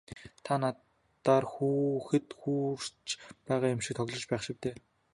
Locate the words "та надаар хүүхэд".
0.45-2.27